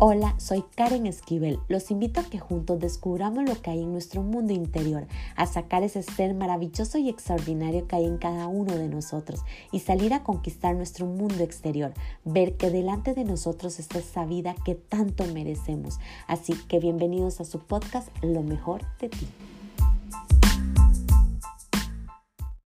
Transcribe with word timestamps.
Hola, 0.00 0.34
soy 0.40 0.64
Karen 0.74 1.06
Esquivel. 1.06 1.60
Los 1.68 1.92
invito 1.92 2.18
a 2.18 2.24
que 2.24 2.40
juntos 2.40 2.80
descubramos 2.80 3.48
lo 3.48 3.62
que 3.62 3.70
hay 3.70 3.80
en 3.80 3.92
nuestro 3.92 4.22
mundo 4.22 4.52
interior, 4.52 5.06
a 5.36 5.46
sacar 5.46 5.84
ese 5.84 6.02
ser 6.02 6.34
maravilloso 6.34 6.98
y 6.98 7.08
extraordinario 7.08 7.86
que 7.86 7.94
hay 7.94 8.04
en 8.04 8.18
cada 8.18 8.48
uno 8.48 8.76
de 8.76 8.88
nosotros 8.88 9.44
y 9.70 9.78
salir 9.78 10.12
a 10.12 10.24
conquistar 10.24 10.74
nuestro 10.74 11.06
mundo 11.06 11.44
exterior, 11.44 11.94
ver 12.24 12.56
que 12.56 12.70
delante 12.70 13.14
de 13.14 13.22
nosotros 13.22 13.78
está 13.78 14.00
esa 14.00 14.26
vida 14.26 14.56
que 14.64 14.74
tanto 14.74 15.26
merecemos. 15.26 16.00
Así 16.26 16.54
que 16.66 16.80
bienvenidos 16.80 17.40
a 17.40 17.44
su 17.44 17.60
podcast 17.60 18.08
Lo 18.20 18.42
mejor 18.42 18.82
de 18.98 19.10
ti. 19.10 19.28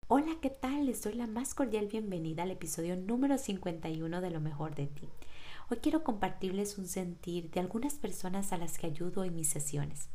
Hola, 0.08 0.38
¿qué 0.42 0.50
tal? 0.50 0.86
Les 0.86 1.04
doy 1.04 1.16
la 1.16 1.28
más 1.28 1.54
cordial 1.54 1.88
bienvenida 1.88 2.44
al 2.44 2.52
episodio 2.52 2.96
número 2.96 3.38
51 3.38 4.22
de 4.22 4.32
Lo 4.32 4.40
mejor 4.40 4.74
de 4.74 4.88
ti. 4.88 5.10
Hoy 5.70 5.80
quiero 5.80 6.02
compartirles 6.02 6.78
un 6.78 6.88
sentir 6.88 7.52
de 7.52 7.60
algunas 7.60 7.96
personas 7.96 8.54
a 8.54 8.58
las 8.58 8.78
que 8.78 8.88
ayudo 8.88 9.26
en 9.26 9.36
mis 9.36 9.50
sesiones. 9.50 10.08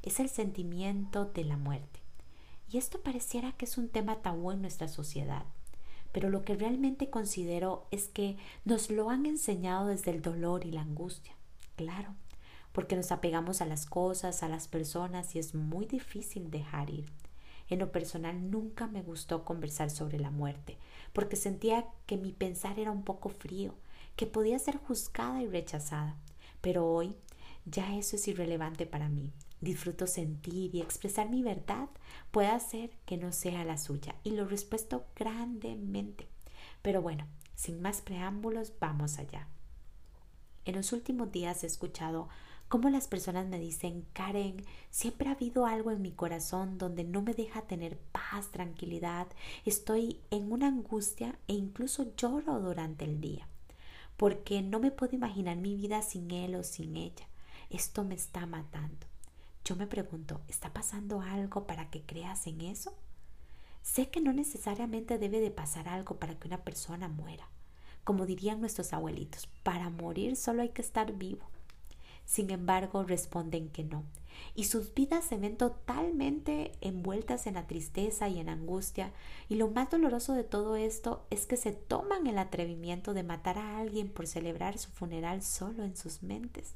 Es 0.00 0.20
el 0.20 0.28
sentimiento 0.28 1.24
de 1.24 1.42
la 1.42 1.56
muerte. 1.56 1.98
Y 2.70 2.78
esto 2.78 3.00
pareciera 3.00 3.50
que 3.50 3.64
es 3.64 3.78
un 3.78 3.88
tema 3.88 4.22
tabú 4.22 4.52
en 4.52 4.62
nuestra 4.62 4.86
sociedad, 4.86 5.44
pero 6.12 6.30
lo 6.30 6.44
que 6.44 6.54
realmente 6.54 7.10
considero 7.10 7.88
es 7.90 8.06
que 8.06 8.36
nos 8.64 8.92
lo 8.92 9.10
han 9.10 9.26
enseñado 9.26 9.88
desde 9.88 10.12
el 10.12 10.22
dolor 10.22 10.64
y 10.64 10.70
la 10.70 10.82
angustia. 10.82 11.34
Claro, 11.74 12.14
porque 12.70 12.94
nos 12.94 13.10
apegamos 13.10 13.60
a 13.60 13.66
las 13.66 13.86
cosas, 13.86 14.44
a 14.44 14.48
las 14.48 14.68
personas 14.68 15.34
y 15.34 15.40
es 15.40 15.52
muy 15.52 15.84
difícil 15.84 16.48
dejar 16.48 16.90
ir. 16.90 17.10
En 17.68 17.80
lo 17.80 17.90
personal 17.90 18.52
nunca 18.52 18.86
me 18.86 19.02
gustó 19.02 19.44
conversar 19.44 19.90
sobre 19.90 20.20
la 20.20 20.30
muerte, 20.30 20.78
porque 21.12 21.34
sentía 21.34 21.86
que 22.06 22.16
mi 22.16 22.30
pensar 22.30 22.78
era 22.78 22.92
un 22.92 23.02
poco 23.02 23.30
frío, 23.30 23.74
que 24.16 24.26
podía 24.26 24.58
ser 24.58 24.76
juzgada 24.76 25.42
y 25.42 25.46
rechazada. 25.46 26.16
Pero 26.60 26.86
hoy 26.86 27.16
ya 27.64 27.96
eso 27.96 28.16
es 28.16 28.26
irrelevante 28.28 28.86
para 28.86 29.08
mí. 29.08 29.32
Disfruto 29.60 30.06
sentir 30.06 30.74
y 30.74 30.80
expresar 30.80 31.30
mi 31.30 31.42
verdad. 31.42 31.88
Puede 32.30 32.48
hacer 32.48 32.90
que 33.06 33.16
no 33.16 33.32
sea 33.32 33.64
la 33.64 33.78
suya 33.78 34.16
y 34.24 34.30
lo 34.30 34.46
respeto 34.46 35.04
grandemente. 35.14 36.26
Pero 36.82 37.00
bueno, 37.00 37.26
sin 37.54 37.80
más 37.80 38.00
preámbulos, 38.00 38.72
vamos 38.80 39.18
allá. 39.18 39.48
En 40.64 40.74
los 40.74 40.92
últimos 40.92 41.30
días 41.30 41.62
he 41.62 41.66
escuchado 41.66 42.28
cómo 42.68 42.88
las 42.90 43.06
personas 43.06 43.46
me 43.46 43.58
dicen, 43.58 44.06
Karen, 44.12 44.64
siempre 44.90 45.28
ha 45.28 45.32
habido 45.32 45.66
algo 45.66 45.90
en 45.90 46.02
mi 46.02 46.12
corazón 46.12 46.78
donde 46.78 47.04
no 47.04 47.22
me 47.22 47.34
deja 47.34 47.62
tener 47.62 47.98
paz, 47.98 48.50
tranquilidad, 48.50 49.26
estoy 49.64 50.20
en 50.30 50.50
una 50.50 50.68
angustia 50.68 51.38
e 51.48 51.54
incluso 51.54 52.14
lloro 52.16 52.60
durante 52.60 53.04
el 53.04 53.20
día 53.20 53.46
porque 54.22 54.62
no 54.62 54.78
me 54.78 54.92
puedo 54.92 55.16
imaginar 55.16 55.56
mi 55.56 55.74
vida 55.74 56.00
sin 56.00 56.30
él 56.30 56.54
o 56.54 56.62
sin 56.62 56.96
ella. 56.96 57.26
Esto 57.70 58.04
me 58.04 58.14
está 58.14 58.46
matando. 58.46 59.04
Yo 59.64 59.74
me 59.74 59.88
pregunto, 59.88 60.40
¿está 60.46 60.72
pasando 60.72 61.20
algo 61.20 61.66
para 61.66 61.90
que 61.90 62.02
creas 62.02 62.46
en 62.46 62.60
eso? 62.60 62.94
Sé 63.82 64.10
que 64.10 64.20
no 64.20 64.32
necesariamente 64.32 65.18
debe 65.18 65.40
de 65.40 65.50
pasar 65.50 65.88
algo 65.88 66.20
para 66.20 66.38
que 66.38 66.46
una 66.46 66.62
persona 66.62 67.08
muera. 67.08 67.48
Como 68.04 68.24
dirían 68.24 68.60
nuestros 68.60 68.92
abuelitos, 68.92 69.48
para 69.64 69.90
morir 69.90 70.36
solo 70.36 70.62
hay 70.62 70.68
que 70.68 70.82
estar 70.82 71.14
vivo. 71.14 71.50
Sin 72.24 72.50
embargo, 72.50 73.04
responden 73.04 73.68
que 73.68 73.84
no, 73.84 74.04
y 74.54 74.64
sus 74.64 74.94
vidas 74.94 75.24
se 75.24 75.36
ven 75.36 75.56
totalmente 75.56 76.72
envueltas 76.80 77.46
en 77.46 77.54
la 77.54 77.66
tristeza 77.66 78.28
y 78.28 78.38
en 78.38 78.48
angustia, 78.48 79.12
y 79.48 79.56
lo 79.56 79.68
más 79.68 79.90
doloroso 79.90 80.34
de 80.34 80.44
todo 80.44 80.76
esto 80.76 81.26
es 81.30 81.46
que 81.46 81.56
se 81.56 81.72
toman 81.72 82.26
el 82.26 82.38
atrevimiento 82.38 83.14
de 83.14 83.22
matar 83.22 83.58
a 83.58 83.78
alguien 83.78 84.08
por 84.08 84.26
celebrar 84.26 84.78
su 84.78 84.90
funeral 84.90 85.42
solo 85.42 85.84
en 85.84 85.96
sus 85.96 86.22
mentes. 86.22 86.74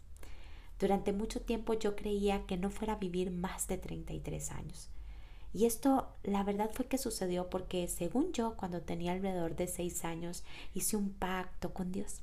Durante 0.79 1.13
mucho 1.13 1.41
tiempo 1.41 1.75
yo 1.75 1.97
creía 1.97 2.45
que 2.47 2.57
no 2.57 2.71
fuera 2.71 2.95
a 2.95 2.99
vivir 2.99 3.31
más 3.31 3.67
de 3.67 3.79
33 3.79 4.51
años. 4.51 4.91
Y 5.55 5.65
esto 5.65 6.09
la 6.23 6.45
verdad 6.45 6.71
fue 6.75 6.87
que 6.87 6.99
sucedió 6.99 7.49
porque 7.49 7.89
según 7.89 8.33
yo 8.33 8.57
cuando 8.57 8.83
tenía 8.83 9.13
alrededor 9.13 9.57
de 9.57 9.69
6 9.69 10.05
años 10.05 10.45
hice 10.75 10.97
un 10.97 11.11
pacto 11.11 11.73
con 11.73 11.93
Dios, 11.93 12.21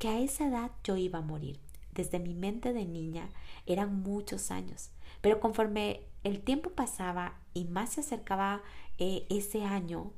que 0.00 0.08
a 0.08 0.18
esa 0.18 0.48
edad 0.48 0.72
yo 0.82 0.96
iba 0.96 1.20
a 1.20 1.22
morir 1.22 1.60
desde 1.96 2.20
mi 2.20 2.34
mente 2.34 2.72
de 2.72 2.84
niña 2.84 3.30
eran 3.64 4.02
muchos 4.02 4.50
años, 4.50 4.90
pero 5.22 5.40
conforme 5.40 6.02
el 6.22 6.40
tiempo 6.42 6.70
pasaba 6.70 7.40
y 7.54 7.64
más 7.64 7.94
se 7.94 8.00
acercaba 8.00 8.62
eh, 8.98 9.26
ese 9.30 9.64
año, 9.64 10.12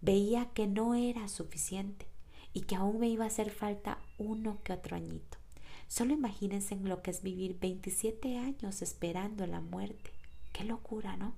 veía 0.00 0.46
que 0.54 0.66
no 0.66 0.94
era 0.94 1.28
suficiente 1.28 2.06
y 2.54 2.62
que 2.62 2.74
aún 2.74 2.98
me 2.98 3.08
iba 3.08 3.24
a 3.24 3.28
hacer 3.28 3.50
falta 3.50 3.98
uno 4.18 4.58
que 4.64 4.72
otro 4.72 4.96
añito. 4.96 5.38
Solo 5.86 6.14
imagínense 6.14 6.74
en 6.74 6.88
lo 6.88 7.02
que 7.02 7.10
es 7.10 7.22
vivir 7.22 7.58
27 7.60 8.38
años 8.38 8.80
esperando 8.80 9.46
la 9.46 9.60
muerte. 9.60 10.10
Qué 10.52 10.64
locura, 10.64 11.16
¿no? 11.16 11.34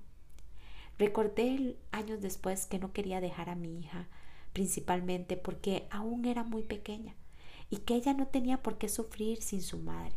Recordé 0.97 1.75
años 1.91 2.21
después 2.21 2.67
que 2.67 2.79
no 2.79 2.93
quería 2.93 3.19
dejar 3.19 3.49
a 3.49 3.55
mi 3.55 3.79
hija, 3.79 4.07
principalmente 4.53 5.37
porque 5.37 5.87
aún 5.89 6.25
era 6.25 6.43
muy 6.43 6.63
pequeña 6.63 7.15
y 7.73 7.77
que 7.77 7.95
ella 7.95 8.13
no 8.13 8.27
tenía 8.27 8.61
por 8.61 8.77
qué 8.77 8.87
sufrir 8.87 9.41
sin 9.41 9.63
su 9.63 9.79
madre. 9.79 10.13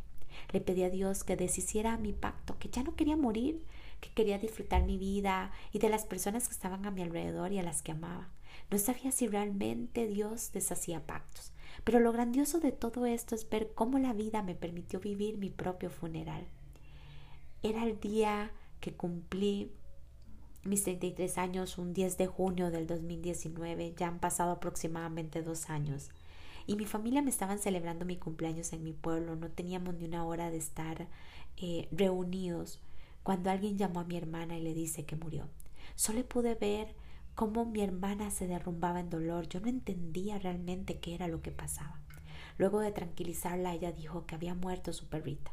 Le 0.52 0.60
pedí 0.60 0.82
a 0.82 0.90
Dios 0.90 1.24
que 1.24 1.36
deshiciera 1.36 1.96
mi 1.96 2.12
pacto, 2.12 2.58
que 2.58 2.68
ya 2.68 2.82
no 2.82 2.94
quería 2.94 3.16
morir, 3.16 3.64
que 4.02 4.10
quería 4.10 4.38
disfrutar 4.38 4.84
mi 4.84 4.98
vida 4.98 5.50
y 5.72 5.78
de 5.78 5.88
las 5.88 6.04
personas 6.04 6.48
que 6.48 6.52
estaban 6.52 6.84
a 6.84 6.90
mi 6.90 7.00
alrededor 7.00 7.52
y 7.52 7.58
a 7.58 7.62
las 7.62 7.80
que 7.80 7.92
amaba. 7.92 8.28
No 8.70 8.76
sabía 8.76 9.10
si 9.10 9.26
realmente 9.26 10.06
Dios 10.06 10.52
deshacía 10.52 11.06
pactos, 11.06 11.54
pero 11.82 11.98
lo 11.98 12.12
grandioso 12.12 12.60
de 12.60 12.72
todo 12.72 13.06
esto 13.06 13.34
es 13.34 13.48
ver 13.48 13.72
cómo 13.72 13.98
la 13.98 14.12
vida 14.12 14.42
me 14.42 14.54
permitió 14.54 15.00
vivir 15.00 15.38
mi 15.38 15.48
propio 15.48 15.88
funeral. 15.88 16.46
Era 17.62 17.84
el 17.84 17.98
día 17.98 18.50
que 18.80 18.92
cumplí 18.92 19.72
mis 20.62 20.82
33 20.82 21.38
años, 21.38 21.78
un 21.78 21.94
10 21.94 22.18
de 22.18 22.26
junio 22.26 22.70
del 22.70 22.86
2019, 22.86 23.94
ya 23.96 24.08
han 24.08 24.18
pasado 24.18 24.50
aproximadamente 24.50 25.40
dos 25.40 25.70
años 25.70 26.10
y 26.66 26.76
mi 26.76 26.84
familia 26.84 27.22
me 27.22 27.30
estaban 27.30 27.58
celebrando 27.58 28.04
mi 28.04 28.16
cumpleaños 28.16 28.72
en 28.72 28.82
mi 28.82 28.92
pueblo, 28.92 29.36
no 29.36 29.50
teníamos 29.50 29.94
ni 29.94 30.04
una 30.04 30.24
hora 30.24 30.50
de 30.50 30.56
estar 30.56 31.08
eh, 31.56 31.88
reunidos 31.92 32.80
cuando 33.22 33.50
alguien 33.50 33.78
llamó 33.78 34.00
a 34.00 34.04
mi 34.04 34.16
hermana 34.16 34.56
y 34.56 34.62
le 34.62 34.74
dice 34.74 35.04
que 35.04 35.16
murió. 35.16 35.48
Solo 35.94 36.24
pude 36.26 36.54
ver 36.54 36.94
cómo 37.34 37.64
mi 37.64 37.82
hermana 37.82 38.30
se 38.30 38.46
derrumbaba 38.46 39.00
en 39.00 39.10
dolor, 39.10 39.48
yo 39.48 39.60
no 39.60 39.68
entendía 39.68 40.38
realmente 40.38 40.98
qué 40.98 41.14
era 41.14 41.28
lo 41.28 41.42
que 41.42 41.52
pasaba. 41.52 42.00
Luego 42.58 42.80
de 42.80 42.92
tranquilizarla, 42.92 43.74
ella 43.74 43.92
dijo 43.92 44.26
que 44.26 44.34
había 44.34 44.54
muerto 44.54 44.92
su 44.92 45.06
perrita, 45.08 45.52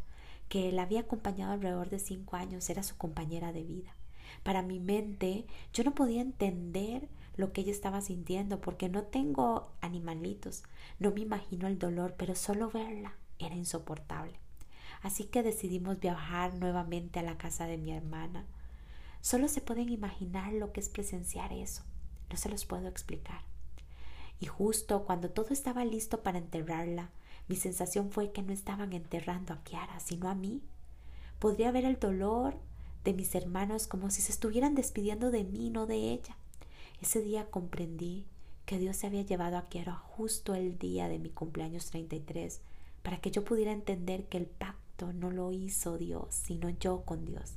que 0.49 0.71
la 0.71 0.83
había 0.83 1.01
acompañado 1.01 1.53
alrededor 1.53 1.89
de 1.89 1.99
cinco 1.99 2.35
años, 2.35 2.69
era 2.69 2.83
su 2.83 2.95
compañera 2.95 3.51
de 3.51 3.63
vida. 3.63 3.95
Para 4.43 4.61
mi 4.61 4.79
mente, 4.79 5.45
yo 5.73 5.83
no 5.83 5.93
podía 5.93 6.21
entender 6.21 7.09
lo 7.35 7.51
que 7.51 7.61
ella 7.61 7.71
estaba 7.71 8.01
sintiendo 8.01 8.61
porque 8.61 8.89
no 8.89 9.03
tengo 9.03 9.71
animalitos, 9.81 10.63
no 10.99 11.11
me 11.11 11.21
imagino 11.21 11.67
el 11.67 11.79
dolor, 11.79 12.15
pero 12.17 12.35
solo 12.35 12.69
verla 12.69 13.13
era 13.39 13.55
insoportable. 13.55 14.39
Así 15.01 15.25
que 15.25 15.43
decidimos 15.43 15.99
viajar 15.99 16.53
nuevamente 16.55 17.19
a 17.19 17.23
la 17.23 17.37
casa 17.37 17.67
de 17.67 17.77
mi 17.77 17.91
hermana. 17.91 18.45
Solo 19.21 19.47
se 19.47 19.61
pueden 19.61 19.89
imaginar 19.89 20.53
lo 20.53 20.71
que 20.71 20.79
es 20.79 20.89
presenciar 20.89 21.51
eso. 21.51 21.83
No 22.29 22.37
se 22.37 22.49
los 22.49 22.65
puedo 22.65 22.87
explicar. 22.87 23.41
Y 24.39 24.45
justo 24.45 25.03
cuando 25.03 25.29
todo 25.29 25.49
estaba 25.49 25.85
listo 25.85 26.23
para 26.23 26.37
enterrarla, 26.37 27.09
mi 27.47 27.55
sensación 27.55 28.11
fue 28.11 28.31
que 28.31 28.41
no 28.41 28.53
estaban 28.53 28.93
enterrando 28.93 29.53
a 29.53 29.63
Kiara, 29.63 29.99
sino 29.99 30.29
a 30.29 30.35
mí. 30.35 30.61
Podría 31.39 31.71
ver 31.71 31.85
el 31.85 31.99
dolor 31.99 32.55
de 33.03 33.13
mis 33.13 33.35
hermanos 33.35 33.87
como 33.87 34.09
si 34.09 34.21
se 34.21 34.31
estuvieran 34.31 34.75
despidiendo 34.75 35.31
de 35.31 35.43
mí, 35.43 35.69
no 35.69 35.85
de 35.85 36.13
ella. 36.13 36.37
Ese 37.03 37.21
día 37.21 37.51
comprendí 37.51 38.25
que 38.65 38.79
Dios 38.79 38.95
se 38.95 39.07
había 39.07 39.23
llevado 39.23 39.57
a 39.57 39.67
Kiara 39.67 39.93
justo 39.93 40.55
el 40.55 40.79
día 40.79 41.09
de 41.09 41.19
mi 41.19 41.31
cumpleaños 41.31 41.87
33 41.87 42.61
para 43.01 43.19
que 43.19 43.29
yo 43.29 43.43
pudiera 43.43 43.73
entender 43.73 44.29
que 44.29 44.37
el 44.37 44.45
pacto 44.45 45.11
no 45.11 45.29
lo 45.29 45.51
hizo 45.51 45.97
Dios, 45.97 46.33
sino 46.33 46.69
yo 46.69 47.03
con 47.03 47.25
Dios, 47.25 47.55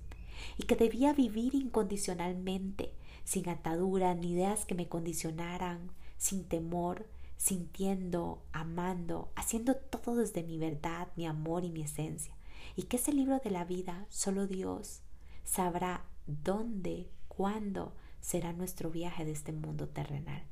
y 0.58 0.64
que 0.64 0.74
debía 0.74 1.12
vivir 1.12 1.54
incondicionalmente, 1.54 2.92
sin 3.22 3.48
atadura 3.48 4.16
ni 4.16 4.32
ideas 4.32 4.64
que 4.64 4.74
me 4.74 4.88
condicionaran, 4.88 5.92
sin 6.18 6.42
temor, 6.42 7.06
sintiendo, 7.36 8.42
amando, 8.50 9.30
haciendo 9.36 9.76
todo 9.76 10.16
desde 10.16 10.42
mi 10.42 10.58
verdad, 10.58 11.06
mi 11.14 11.24
amor 11.24 11.64
y 11.64 11.70
mi 11.70 11.82
esencia, 11.82 12.34
y 12.74 12.82
que 12.82 12.96
ese 12.96 13.12
libro 13.12 13.38
de 13.38 13.52
la 13.52 13.64
vida 13.64 14.06
solo 14.08 14.48
Dios 14.48 15.02
sabrá 15.44 16.04
dónde, 16.26 17.08
cuándo, 17.28 17.94
será 18.20 18.52
nuestro 18.52 18.90
viaje 18.90 19.24
de 19.24 19.32
este 19.32 19.52
mundo 19.52 19.88
terrenal. 19.88 20.42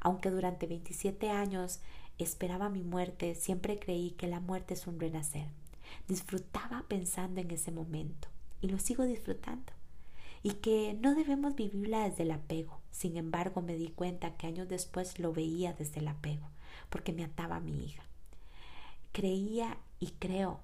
Aunque 0.00 0.30
durante 0.30 0.66
27 0.66 1.30
años 1.30 1.80
esperaba 2.18 2.68
mi 2.68 2.82
muerte, 2.82 3.34
siempre 3.34 3.78
creí 3.78 4.12
que 4.12 4.26
la 4.26 4.40
muerte 4.40 4.74
es 4.74 4.86
un 4.86 5.00
renacer. 5.00 5.46
Disfrutaba 6.06 6.84
pensando 6.88 7.40
en 7.40 7.50
ese 7.50 7.70
momento 7.70 8.28
y 8.60 8.68
lo 8.68 8.78
sigo 8.78 9.04
disfrutando. 9.04 9.72
Y 10.42 10.54
que 10.54 10.94
no 10.94 11.14
debemos 11.14 11.56
vivirla 11.56 12.08
desde 12.08 12.22
el 12.22 12.30
apego. 12.30 12.80
Sin 12.92 13.16
embargo, 13.16 13.60
me 13.60 13.76
di 13.76 13.88
cuenta 13.88 14.36
que 14.36 14.46
años 14.46 14.68
después 14.68 15.18
lo 15.18 15.32
veía 15.32 15.72
desde 15.72 16.00
el 16.00 16.08
apego, 16.08 16.48
porque 16.90 17.12
me 17.12 17.24
ataba 17.24 17.56
a 17.56 17.60
mi 17.60 17.84
hija. 17.84 18.04
Creía 19.12 19.78
y 19.98 20.12
creo 20.18 20.60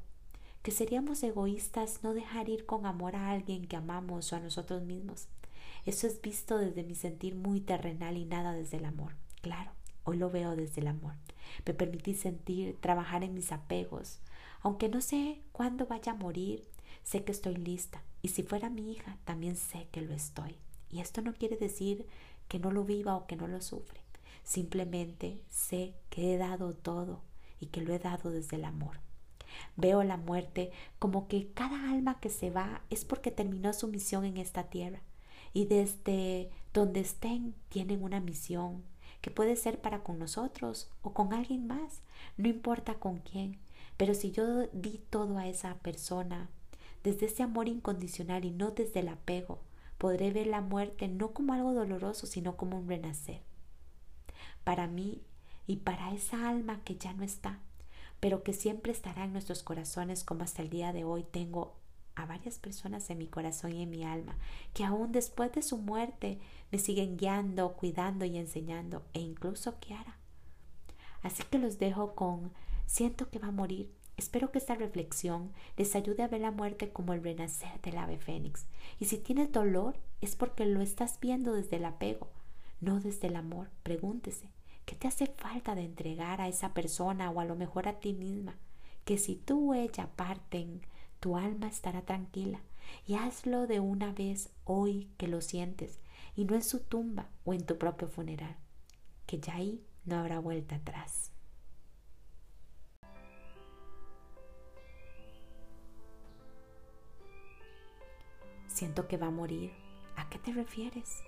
que 0.62 0.70
seríamos 0.70 1.22
egoístas 1.22 2.00
no 2.02 2.14
dejar 2.14 2.48
ir 2.48 2.66
con 2.66 2.86
amor 2.86 3.16
a 3.16 3.30
alguien 3.30 3.66
que 3.66 3.76
amamos 3.76 4.32
o 4.32 4.36
a 4.36 4.40
nosotros 4.40 4.82
mismos. 4.82 5.26
Eso 5.86 6.06
es 6.06 6.22
visto 6.22 6.56
desde 6.56 6.82
mi 6.82 6.94
sentir 6.94 7.34
muy 7.34 7.60
terrenal 7.60 8.16
y 8.16 8.24
nada 8.24 8.52
desde 8.52 8.78
el 8.78 8.86
amor. 8.86 9.16
Claro, 9.42 9.70
hoy 10.04 10.16
lo 10.16 10.30
veo 10.30 10.56
desde 10.56 10.80
el 10.80 10.88
amor. 10.88 11.14
Me 11.66 11.74
permití 11.74 12.14
sentir, 12.14 12.78
trabajar 12.80 13.22
en 13.22 13.34
mis 13.34 13.52
apegos. 13.52 14.20
Aunque 14.62 14.88
no 14.88 15.02
sé 15.02 15.42
cuándo 15.52 15.86
vaya 15.86 16.12
a 16.12 16.16
morir, 16.16 16.66
sé 17.02 17.22
que 17.22 17.32
estoy 17.32 17.56
lista. 17.56 18.02
Y 18.22 18.28
si 18.28 18.42
fuera 18.42 18.70
mi 18.70 18.92
hija, 18.92 19.18
también 19.24 19.56
sé 19.56 19.88
que 19.92 20.00
lo 20.00 20.14
estoy. 20.14 20.56
Y 20.90 21.00
esto 21.00 21.20
no 21.20 21.34
quiere 21.34 21.56
decir 21.58 22.06
que 22.48 22.58
no 22.58 22.70
lo 22.70 22.84
viva 22.84 23.14
o 23.14 23.26
que 23.26 23.36
no 23.36 23.46
lo 23.46 23.60
sufre. 23.60 24.00
Simplemente 24.42 25.42
sé 25.50 25.94
que 26.08 26.34
he 26.34 26.38
dado 26.38 26.72
todo 26.72 27.20
y 27.60 27.66
que 27.66 27.82
lo 27.82 27.92
he 27.92 27.98
dado 27.98 28.30
desde 28.30 28.56
el 28.56 28.64
amor. 28.64 29.00
Veo 29.76 30.02
la 30.02 30.16
muerte 30.16 30.72
como 30.98 31.28
que 31.28 31.48
cada 31.52 31.90
alma 31.90 32.20
que 32.20 32.30
se 32.30 32.50
va 32.50 32.82
es 32.88 33.04
porque 33.04 33.30
terminó 33.30 33.74
su 33.74 33.88
misión 33.88 34.24
en 34.24 34.38
esta 34.38 34.64
tierra 34.64 35.02
y 35.54 35.64
desde 35.66 36.50
donde 36.74 37.00
estén 37.00 37.54
tienen 37.70 38.02
una 38.02 38.20
misión 38.20 38.82
que 39.22 39.30
puede 39.30 39.56
ser 39.56 39.80
para 39.80 40.02
con 40.02 40.18
nosotros 40.18 40.90
o 41.00 41.14
con 41.14 41.32
alguien 41.32 41.66
más, 41.66 42.02
no 42.36 42.48
importa 42.48 42.94
con 42.94 43.20
quién, 43.20 43.58
pero 43.96 44.12
si 44.12 44.32
yo 44.32 44.66
di 44.72 45.00
todo 45.08 45.38
a 45.38 45.48
esa 45.48 45.78
persona 45.78 46.50
desde 47.02 47.26
ese 47.26 47.42
amor 47.42 47.68
incondicional 47.68 48.44
y 48.44 48.50
no 48.50 48.72
desde 48.72 49.00
el 49.00 49.08
apego, 49.08 49.60
podré 49.96 50.30
ver 50.30 50.48
la 50.48 50.60
muerte 50.60 51.08
no 51.08 51.32
como 51.32 51.54
algo 51.54 51.72
doloroso, 51.72 52.26
sino 52.26 52.56
como 52.56 52.78
un 52.78 52.88
renacer. 52.88 53.40
Para 54.64 54.86
mí 54.86 55.22
y 55.66 55.76
para 55.76 56.12
esa 56.12 56.48
alma 56.48 56.82
que 56.84 56.96
ya 56.96 57.14
no 57.14 57.22
está, 57.22 57.60
pero 58.20 58.42
que 58.42 58.52
siempre 58.52 58.92
estará 58.92 59.24
en 59.24 59.32
nuestros 59.32 59.62
corazones 59.62 60.24
como 60.24 60.42
hasta 60.42 60.62
el 60.62 60.70
día 60.70 60.92
de 60.92 61.04
hoy 61.04 61.22
tengo 61.22 61.76
a 62.16 62.26
varias 62.26 62.58
personas 62.58 63.08
en 63.10 63.18
mi 63.18 63.26
corazón 63.26 63.72
y 63.72 63.82
en 63.82 63.90
mi 63.90 64.04
alma 64.04 64.36
que 64.72 64.84
aún 64.84 65.12
después 65.12 65.52
de 65.52 65.62
su 65.62 65.78
muerte 65.78 66.38
me 66.70 66.78
siguen 66.78 67.16
guiando, 67.16 67.74
cuidando 67.74 68.24
y 68.24 68.36
enseñando 68.38 69.02
e 69.12 69.20
incluso 69.20 69.78
Kiara. 69.80 70.18
Así 71.22 71.42
que 71.44 71.58
los 71.58 71.78
dejo 71.78 72.14
con 72.14 72.52
siento 72.86 73.30
que 73.30 73.38
va 73.38 73.48
a 73.48 73.52
morir. 73.52 73.90
Espero 74.16 74.52
que 74.52 74.58
esta 74.58 74.74
reflexión 74.74 75.52
les 75.76 75.96
ayude 75.96 76.22
a 76.22 76.28
ver 76.28 76.40
la 76.40 76.52
muerte 76.52 76.92
como 76.92 77.14
el 77.14 77.22
renacer 77.22 77.80
del 77.80 77.98
ave 77.98 78.18
fénix. 78.18 78.66
Y 79.00 79.06
si 79.06 79.18
tienes 79.18 79.50
dolor 79.50 79.96
es 80.20 80.36
porque 80.36 80.66
lo 80.66 80.80
estás 80.80 81.18
viendo 81.20 81.52
desde 81.54 81.76
el 81.76 81.84
apego, 81.84 82.28
no 82.80 83.00
desde 83.00 83.26
el 83.28 83.36
amor. 83.36 83.70
Pregúntese, 83.82 84.50
¿qué 84.84 84.94
te 84.94 85.08
hace 85.08 85.26
falta 85.26 85.74
de 85.74 85.84
entregar 85.84 86.40
a 86.40 86.48
esa 86.48 86.74
persona 86.74 87.30
o 87.30 87.40
a 87.40 87.44
lo 87.44 87.56
mejor 87.56 87.88
a 87.88 87.98
ti 87.98 88.12
misma? 88.12 88.56
Que 89.04 89.18
si 89.18 89.34
tú 89.34 89.72
o 89.72 89.74
ella 89.74 90.08
parten 90.14 90.82
tu 91.24 91.38
alma 91.38 91.68
estará 91.68 92.02
tranquila. 92.02 92.60
Y 93.06 93.14
hazlo 93.14 93.66
de 93.66 93.80
una 93.80 94.12
vez 94.12 94.50
hoy 94.64 95.08
que 95.16 95.26
lo 95.26 95.40
sientes, 95.40 95.98
y 96.36 96.44
no 96.44 96.54
en 96.54 96.62
su 96.62 96.80
tumba 96.80 97.30
o 97.46 97.54
en 97.54 97.64
tu 97.64 97.78
propio 97.78 98.08
funeral, 98.08 98.54
que 99.24 99.40
ya 99.40 99.54
ahí 99.54 99.82
no 100.04 100.16
habrá 100.16 100.38
vuelta 100.38 100.76
atrás. 100.76 101.32
Siento 108.68 109.08
que 109.08 109.16
va 109.16 109.28
a 109.28 109.30
morir. 109.30 109.72
¿A 110.16 110.28
qué 110.28 110.38
te 110.38 110.52
refieres? 110.52 111.22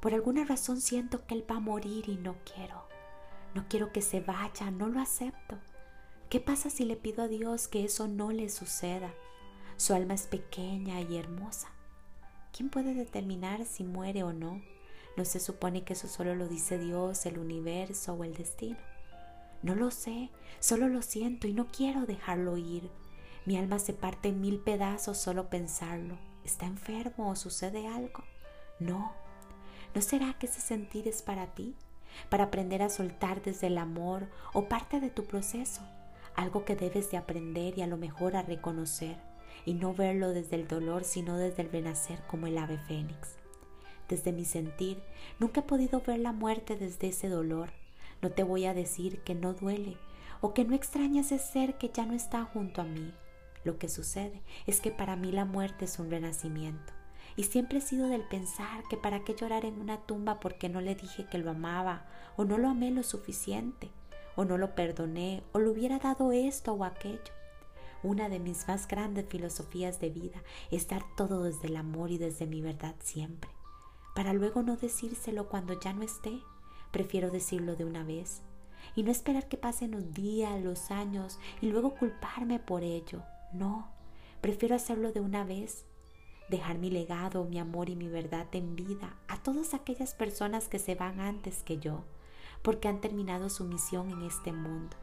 Por 0.00 0.12
alguna 0.12 0.44
razón 0.44 0.82
siento 0.82 1.26
que 1.26 1.34
él 1.34 1.50
va 1.50 1.56
a 1.56 1.60
morir 1.60 2.10
y 2.10 2.16
no 2.16 2.36
quiero. 2.44 2.86
No 3.54 3.64
quiero 3.70 3.90
que 3.90 4.02
se 4.02 4.20
vaya, 4.20 4.70
no 4.70 4.88
lo 4.88 5.00
acepto. 5.00 5.56
¿Qué 6.34 6.40
pasa 6.40 6.68
si 6.68 6.84
le 6.84 6.96
pido 6.96 7.22
a 7.22 7.28
Dios 7.28 7.68
que 7.68 7.84
eso 7.84 8.08
no 8.08 8.32
le 8.32 8.48
suceda? 8.48 9.14
Su 9.76 9.94
alma 9.94 10.14
es 10.14 10.26
pequeña 10.26 11.00
y 11.00 11.16
hermosa. 11.16 11.68
¿Quién 12.52 12.70
puede 12.70 12.92
determinar 12.92 13.64
si 13.64 13.84
muere 13.84 14.24
o 14.24 14.32
no? 14.32 14.60
No 15.16 15.24
se 15.24 15.38
supone 15.38 15.84
que 15.84 15.92
eso 15.92 16.08
solo 16.08 16.34
lo 16.34 16.48
dice 16.48 16.76
Dios, 16.76 17.24
el 17.26 17.38
universo 17.38 18.14
o 18.14 18.24
el 18.24 18.34
destino. 18.34 18.78
No 19.62 19.76
lo 19.76 19.92
sé, 19.92 20.30
solo 20.58 20.88
lo 20.88 21.02
siento 21.02 21.46
y 21.46 21.52
no 21.52 21.68
quiero 21.68 22.04
dejarlo 22.04 22.56
ir. 22.56 22.90
Mi 23.46 23.56
alma 23.56 23.78
se 23.78 23.92
parte 23.92 24.30
en 24.30 24.40
mil 24.40 24.58
pedazos 24.58 25.18
solo 25.18 25.48
pensarlo. 25.48 26.18
¿Está 26.44 26.66
enfermo 26.66 27.30
o 27.30 27.36
sucede 27.36 27.86
algo? 27.86 28.24
No. 28.80 29.12
¿No 29.94 30.02
será 30.02 30.36
que 30.36 30.46
ese 30.46 30.60
sentir 30.60 31.06
es 31.06 31.22
para 31.22 31.54
ti? 31.54 31.76
Para 32.28 32.42
aprender 32.42 32.82
a 32.82 32.90
soltar 32.90 33.40
desde 33.40 33.68
el 33.68 33.78
amor 33.78 34.26
o 34.52 34.68
parte 34.68 34.98
de 34.98 35.10
tu 35.10 35.26
proceso 35.26 35.82
algo 36.36 36.64
que 36.64 36.76
debes 36.76 37.10
de 37.10 37.16
aprender 37.16 37.78
y 37.78 37.82
a 37.82 37.86
lo 37.86 37.96
mejor 37.96 38.36
a 38.36 38.42
reconocer, 38.42 39.16
y 39.64 39.74
no 39.74 39.94
verlo 39.94 40.30
desde 40.30 40.56
el 40.56 40.68
dolor, 40.68 41.04
sino 41.04 41.36
desde 41.36 41.62
el 41.62 41.70
renacer 41.70 42.20
como 42.26 42.46
el 42.46 42.58
ave 42.58 42.78
fénix. 42.78 43.36
Desde 44.08 44.32
mi 44.32 44.44
sentir, 44.44 45.02
nunca 45.38 45.60
he 45.60 45.64
podido 45.64 46.00
ver 46.00 46.20
la 46.20 46.32
muerte 46.32 46.76
desde 46.76 47.08
ese 47.08 47.28
dolor. 47.28 47.70
No 48.20 48.30
te 48.30 48.42
voy 48.42 48.66
a 48.66 48.74
decir 48.74 49.20
que 49.20 49.34
no 49.34 49.54
duele 49.54 49.96
o 50.40 50.52
que 50.52 50.64
no 50.64 50.74
extrañas 50.74 51.32
ese 51.32 51.44
ser 51.44 51.78
que 51.78 51.90
ya 51.92 52.04
no 52.04 52.12
está 52.12 52.44
junto 52.44 52.82
a 52.82 52.84
mí. 52.84 53.12
Lo 53.64 53.78
que 53.78 53.88
sucede 53.88 54.42
es 54.66 54.80
que 54.80 54.90
para 54.90 55.16
mí 55.16 55.32
la 55.32 55.46
muerte 55.46 55.86
es 55.86 55.98
un 55.98 56.10
renacimiento. 56.10 56.92
Y 57.36 57.44
siempre 57.44 57.78
he 57.78 57.80
sido 57.80 58.08
del 58.08 58.22
pensar 58.22 58.84
que 58.90 58.96
para 58.96 59.24
qué 59.24 59.34
llorar 59.34 59.64
en 59.64 59.80
una 59.80 60.02
tumba 60.02 60.38
porque 60.38 60.68
no 60.68 60.80
le 60.80 60.94
dije 60.94 61.26
que 61.30 61.38
lo 61.38 61.50
amaba 61.50 62.06
o 62.36 62.44
no 62.44 62.58
lo 62.58 62.68
amé 62.68 62.90
lo 62.90 63.02
suficiente 63.02 63.90
o 64.36 64.44
no 64.44 64.58
lo 64.58 64.74
perdoné 64.74 65.42
o 65.52 65.58
le 65.58 65.68
hubiera 65.68 65.98
dado 65.98 66.32
esto 66.32 66.72
o 66.72 66.84
aquello. 66.84 67.32
Una 68.02 68.28
de 68.28 68.38
mis 68.38 68.68
más 68.68 68.86
grandes 68.86 69.26
filosofías 69.26 70.00
de 70.00 70.10
vida 70.10 70.42
es 70.70 70.88
dar 70.88 71.02
todo 71.16 71.42
desde 71.42 71.68
el 71.68 71.76
amor 71.76 72.10
y 72.10 72.18
desde 72.18 72.46
mi 72.46 72.60
verdad 72.60 72.94
siempre, 73.00 73.50
para 74.14 74.32
luego 74.32 74.62
no 74.62 74.76
decírselo 74.76 75.48
cuando 75.48 75.78
ya 75.80 75.92
no 75.92 76.02
esté. 76.02 76.38
Prefiero 76.90 77.30
decirlo 77.30 77.76
de 77.76 77.84
una 77.84 78.04
vez 78.04 78.42
y 78.94 79.02
no 79.02 79.10
esperar 79.10 79.48
que 79.48 79.56
pasen 79.56 79.92
los 79.92 80.12
días, 80.12 80.62
los 80.62 80.90
años 80.90 81.38
y 81.60 81.70
luego 81.70 81.94
culparme 81.94 82.58
por 82.58 82.82
ello. 82.82 83.22
No, 83.52 83.88
prefiero 84.40 84.76
hacerlo 84.76 85.12
de 85.12 85.20
una 85.20 85.44
vez 85.44 85.86
dejar 86.48 86.78
mi 86.78 86.90
legado, 86.90 87.44
mi 87.44 87.58
amor 87.58 87.88
y 87.88 87.96
mi 87.96 88.08
verdad 88.08 88.46
en 88.52 88.76
vida 88.76 89.16
a 89.28 89.42
todas 89.42 89.74
aquellas 89.74 90.14
personas 90.14 90.68
que 90.68 90.78
se 90.78 90.94
van 90.94 91.20
antes 91.20 91.62
que 91.62 91.78
yo, 91.78 92.04
porque 92.64 92.88
han 92.88 93.02
terminado 93.02 93.50
su 93.50 93.64
misión 93.64 94.10
en 94.10 94.22
este 94.22 94.50
mundo. 94.50 94.96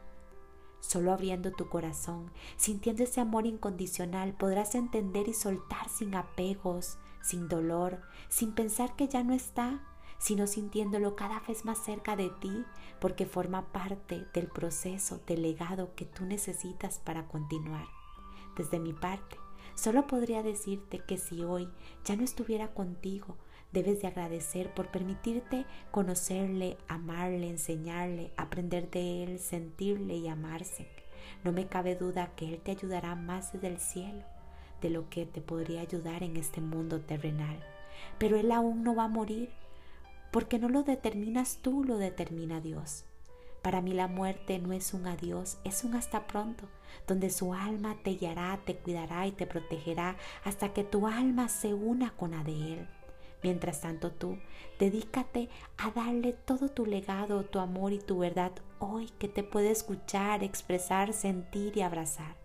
Solo 0.80 1.12
abriendo 1.12 1.52
tu 1.52 1.68
corazón, 1.68 2.32
sintiendo 2.56 3.04
ese 3.04 3.20
amor 3.20 3.46
incondicional, 3.46 4.34
podrás 4.34 4.74
entender 4.74 5.28
y 5.28 5.32
soltar 5.32 5.88
sin 5.88 6.16
apegos, 6.16 6.98
sin 7.22 7.48
dolor, 7.48 8.00
sin 8.28 8.52
pensar 8.52 8.96
que 8.96 9.06
ya 9.06 9.22
no 9.22 9.32
está, 9.32 9.80
sino 10.18 10.48
sintiéndolo 10.48 11.14
cada 11.14 11.38
vez 11.38 11.64
más 11.64 11.78
cerca 11.78 12.16
de 12.16 12.30
ti, 12.30 12.64
porque 13.00 13.26
forma 13.26 13.72
parte 13.72 14.26
del 14.34 14.48
proceso, 14.48 15.20
del 15.24 15.42
legado 15.42 15.94
que 15.94 16.04
tú 16.04 16.24
necesitas 16.24 16.98
para 16.98 17.28
continuar. 17.28 17.86
Desde 18.56 18.80
mi 18.80 18.92
parte, 18.92 19.36
solo 19.76 20.08
podría 20.08 20.42
decirte 20.42 20.98
que 20.98 21.16
si 21.16 21.44
hoy 21.44 21.68
ya 22.04 22.16
no 22.16 22.24
estuviera 22.24 22.74
contigo, 22.74 23.36
Debes 23.72 24.02
de 24.02 24.08
agradecer 24.08 24.72
por 24.74 24.88
permitirte 24.88 25.64
conocerle, 25.90 26.76
amarle, 26.88 27.48
enseñarle, 27.48 28.30
aprender 28.36 28.90
de 28.90 29.24
él, 29.24 29.38
sentirle 29.38 30.16
y 30.16 30.28
amarse. 30.28 30.86
No 31.44 31.52
me 31.52 31.66
cabe 31.66 31.96
duda 31.96 32.32
que 32.36 32.48
Él 32.52 32.60
te 32.60 32.70
ayudará 32.70 33.14
más 33.14 33.52
desde 33.52 33.68
el 33.68 33.78
cielo 33.78 34.22
de 34.80 34.90
lo 34.90 35.08
que 35.08 35.24
te 35.24 35.40
podría 35.40 35.80
ayudar 35.80 36.22
en 36.22 36.36
este 36.36 36.60
mundo 36.60 37.00
terrenal. 37.00 37.58
Pero 38.18 38.36
Él 38.36 38.52
aún 38.52 38.82
no 38.82 38.94
va 38.94 39.04
a 39.04 39.08
morir, 39.08 39.50
porque 40.30 40.58
no 40.58 40.68
lo 40.68 40.82
determinas 40.82 41.58
tú, 41.62 41.84
lo 41.84 41.98
determina 41.98 42.60
Dios. 42.60 43.04
Para 43.62 43.80
mí 43.80 43.92
la 43.92 44.08
muerte 44.08 44.58
no 44.58 44.72
es 44.72 44.92
un 44.92 45.06
adiós, 45.06 45.58
es 45.62 45.84
un 45.84 45.94
hasta 45.94 46.26
pronto, 46.26 46.68
donde 47.06 47.30
su 47.30 47.54
alma 47.54 47.96
te 48.02 48.16
guiará, 48.16 48.60
te 48.64 48.76
cuidará 48.76 49.26
y 49.26 49.32
te 49.32 49.46
protegerá 49.46 50.16
hasta 50.44 50.72
que 50.72 50.82
tu 50.82 51.06
alma 51.06 51.48
se 51.48 51.72
una 51.72 52.10
con 52.16 52.32
la 52.32 52.42
de 52.42 52.74
Él. 52.74 52.88
Mientras 53.42 53.80
tanto 53.80 54.12
tú, 54.12 54.38
dedícate 54.78 55.48
a 55.76 55.90
darle 55.90 56.32
todo 56.32 56.68
tu 56.68 56.86
legado, 56.86 57.44
tu 57.44 57.58
amor 57.58 57.92
y 57.92 57.98
tu 57.98 58.18
verdad 58.18 58.52
hoy 58.78 59.10
que 59.18 59.28
te 59.28 59.42
puede 59.42 59.70
escuchar, 59.70 60.44
expresar, 60.44 61.12
sentir 61.12 61.76
y 61.76 61.82
abrazar. 61.82 62.36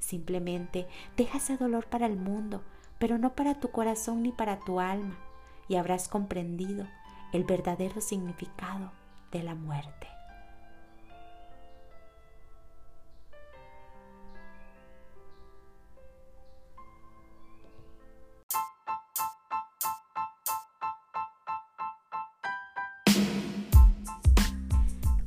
Simplemente 0.00 0.88
deja 1.16 1.38
ese 1.38 1.56
dolor 1.56 1.86
para 1.86 2.06
el 2.06 2.16
mundo, 2.16 2.62
pero 2.98 3.18
no 3.18 3.34
para 3.34 3.60
tu 3.60 3.70
corazón 3.70 4.22
ni 4.22 4.32
para 4.32 4.58
tu 4.58 4.80
alma, 4.80 5.16
y 5.68 5.76
habrás 5.76 6.08
comprendido 6.08 6.86
el 7.32 7.44
verdadero 7.44 8.00
significado 8.00 8.92
de 9.30 9.44
la 9.44 9.54
muerte. 9.54 10.08